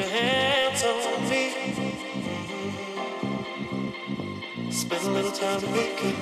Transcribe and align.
your 0.00 0.08
hands 0.08 0.82
on 0.82 1.28
me. 1.28 1.44
Spend 4.70 5.06
a 5.06 5.10
little 5.10 5.30
time 5.30 5.60
making 5.72 6.16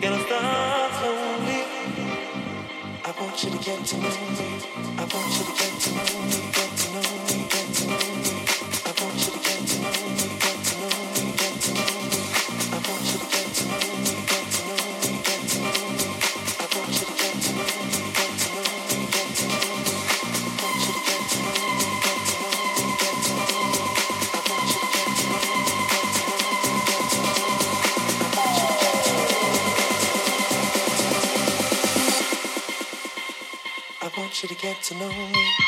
Gonna 0.00 0.22
start 0.26 0.92
lonely. 1.02 1.62
I 3.04 3.10
want 3.18 3.42
you 3.42 3.50
to 3.50 3.58
get 3.58 3.84
to 3.86 3.96
know 3.96 4.16
me. 4.38 4.48
I 4.96 5.04
want 5.12 5.30
you 5.36 5.44
to 5.44 5.54
get 5.60 5.72
to 5.80 5.90
know 5.94 6.22
me. 6.26 6.55
get 34.60 34.82
to 34.82 34.94
know 34.94 35.08
me. 35.08 35.65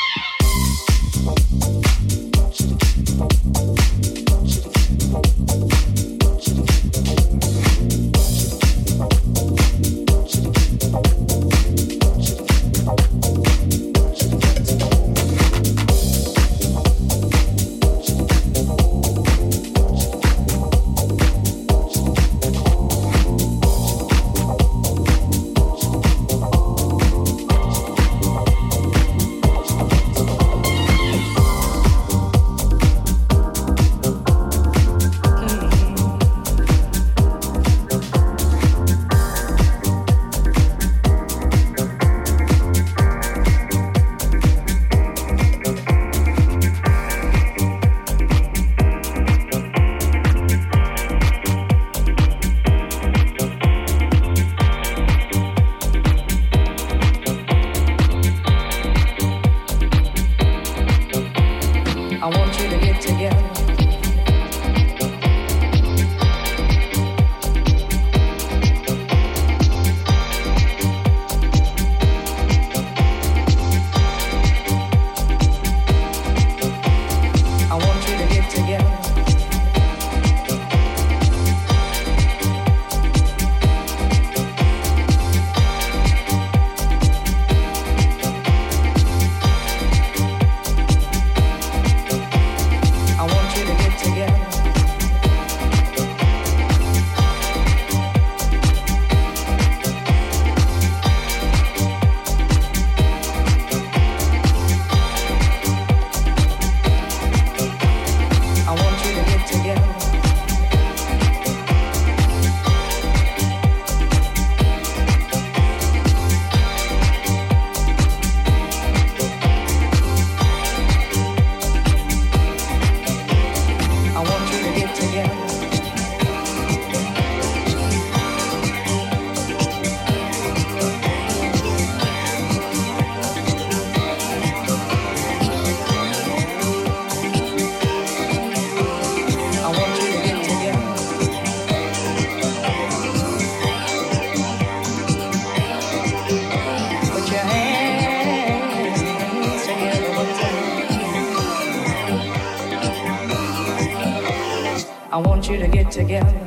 together. 155.89 156.38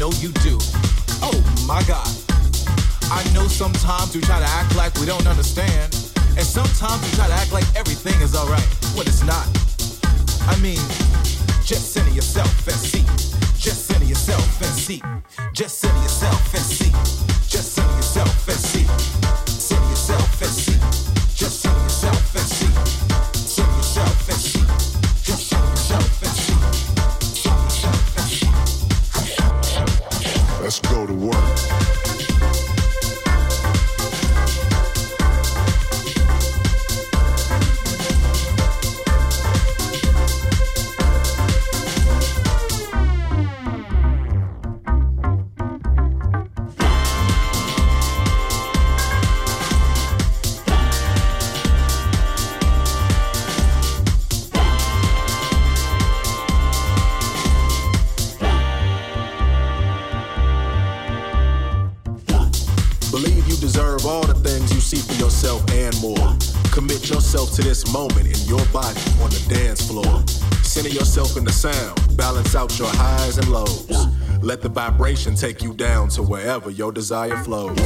Know 0.00 0.10
you 0.12 0.32
do. 0.40 0.56
Oh 1.20 1.36
my 1.68 1.82
god. 1.82 2.08
I 3.12 3.22
know 3.34 3.46
sometimes 3.46 4.16
we 4.16 4.22
try 4.22 4.38
to 4.38 4.46
act 4.46 4.74
like 4.74 4.94
we 4.94 5.04
don't 5.04 5.26
understand. 5.26 5.92
And 6.38 6.46
sometimes 6.46 7.02
we 7.02 7.10
try 7.16 7.26
to 7.26 7.34
act 7.34 7.52
like 7.52 7.66
everything 7.76 8.18
is 8.22 8.34
alright 8.34 8.64
when 8.96 9.06
it's 9.06 9.22
not. 9.22 9.46
I 10.48 10.56
mean, 10.62 10.80
just 11.62 11.92
center 11.92 12.12
yourself 12.12 12.66
and 12.66 12.76
see. 12.76 13.04
Just 13.58 13.88
center 13.88 14.06
yourself 14.06 14.62
and 14.62 14.72
see. 14.72 15.02
Just 15.52 15.80
center 15.80 16.00
yourself 16.00 16.54
and 16.54 16.64
see. 16.64 17.19
To 67.60 67.68
this 67.68 67.92
moment 67.92 68.26
in 68.26 68.48
your 68.48 68.64
body 68.66 69.00
on 69.22 69.30
the 69.30 69.44
dance 69.48 69.86
floor. 69.86 70.24
Center 70.62 70.88
yourself 70.88 71.36
in 71.36 71.44
the 71.44 71.52
sound, 71.52 72.16
balance 72.16 72.54
out 72.54 72.78
your 72.78 72.88
highs 72.88 73.38
and 73.38 73.48
lows. 73.48 74.06
Let 74.42 74.62
the 74.62 74.68
vibration 74.68 75.34
take 75.34 75.62
you 75.62 75.74
down 75.74 76.08
to 76.10 76.22
wherever 76.22 76.70
your 76.70 76.92
desire 76.92 77.36
flows. 77.38 77.78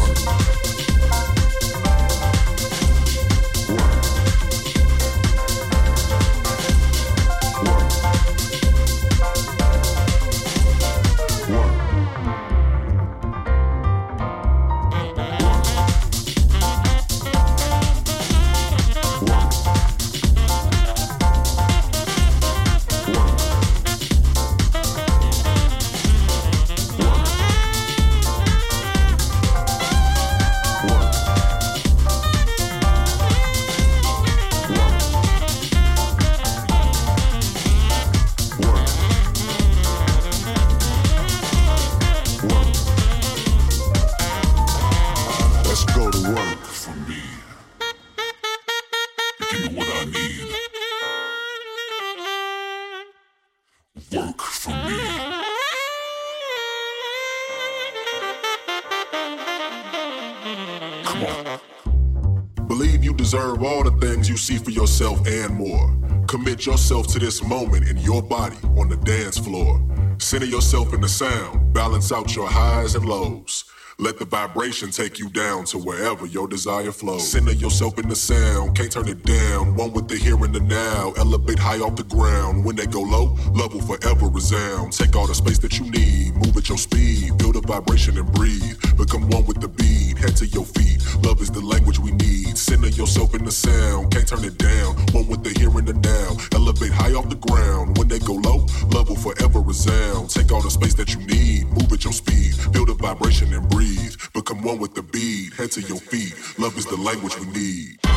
Commit 66.55 66.67
yourself 66.67 67.09
to 67.09 67.19
this 67.19 67.43
moment 67.43 67.89
in 67.89 67.97
your 67.97 68.23
body 68.23 68.55
on 68.79 68.89
the 68.89 68.97
dance 68.99 69.37
floor. 69.37 69.83
Center 70.19 70.47
yourself 70.47 70.95
in 70.95 71.01
the 71.01 71.09
sound, 71.09 71.75
balance 71.75 72.13
out 72.13 72.37
your 72.37 72.47
highs 72.47 72.95
and 72.95 73.05
lows. 73.05 73.65
Let 73.99 74.21
the 74.21 74.25
vibration 74.25 74.93
take 74.93 75.19
you 75.19 75.29
down 75.31 75.65
to 75.67 75.79
wherever 75.79 76.27
your 76.27 76.47
desire 76.47 76.93
flows. 76.93 77.29
Center 77.29 77.53
yourself 77.53 77.99
in 77.99 78.09
the 78.09 78.15
sound, 78.15 78.77
can't 78.77 78.91
turn 78.91 79.09
it 79.09 79.25
down. 79.25 79.75
One 79.75 79.93
with 79.93 80.07
the 80.07 80.17
here 80.17 80.37
and 80.45 80.55
the 80.55 80.61
now. 80.61 81.13
Elevate 81.17 81.59
high 81.59 81.79
off 81.79 81.97
the 81.97 82.05
ground. 82.05 82.65
When 82.65 82.77
they 82.77 82.87
go 82.87 83.03
low, 83.03 83.37
love 83.53 83.75
will 83.75 83.83
forever 83.83 84.27
resound. 84.27 84.93
Take 84.93 85.15
all 85.17 85.27
the 85.27 85.35
space 85.35 85.59
that 85.59 85.79
you 85.79 85.91
need, 85.91 86.35
move 86.35 86.57
at 86.57 86.69
your 86.69 86.79
speed. 86.79 87.41
Feel 87.41 87.53
the 87.53 87.63
vibration 87.63 88.17
and 88.17 88.31
breathe. 88.33 88.79
Become 88.97 89.29
one 89.29 89.45
with 89.47 89.61
the 89.61 89.69
beat, 89.69 90.14
head 90.25 90.37
to 90.37 90.47
your 90.47 90.65
feet. 90.65 90.99
Love 91.23 91.41
is 91.41 91.51
the 91.51 91.61
language 91.61 91.99
we 91.99 92.11
need. 92.13 92.57
Center 92.57 92.89
yourself 92.89 93.35
in 93.35 93.45
the 93.45 93.53
sound, 93.53 94.11
can't 94.11 94.27
turn 94.27 94.45
it 94.45 94.57
down. 94.57 94.97
One 95.13 95.29
with 95.29 95.45
the 95.45 95.51
here 95.59 95.71
and 95.79 95.87
the 95.87 95.95
now. 95.95 96.31
Elevate 96.57 96.93
high 96.93 97.13
off 97.13 97.29
the 97.29 97.37
ground. 97.37 97.99
When 97.99 98.09
they 98.09 98.19
go 98.19 98.35
low, 98.35 98.67
love 98.95 99.09
will 99.09 99.17
forever 99.17 99.61
resound. 99.61 100.31
Take 100.31 100.51
all 100.51 100.63
the 100.63 100.71
space 100.71 100.95
that 100.95 101.15
you 101.15 101.21
need, 101.27 101.67
move 101.69 101.93
at 101.93 102.05
your 102.05 102.13
speed. 102.13 102.55
Feel 102.73 102.87
the 102.87 102.95
vibration 102.95 103.53
and 103.53 103.69
breathe. 103.69 104.15
Become 104.33 104.63
one 104.63 104.79
with 104.79 104.95
the 104.95 105.03
beat, 105.03 105.53
head 105.55 105.71
to 105.73 105.83
your 105.83 106.01
feet. 106.01 106.35
Love 106.59 106.77
is 106.79 106.87
the 106.87 106.97
language 106.97 107.39
we 107.39 107.47
need. 107.47 108.14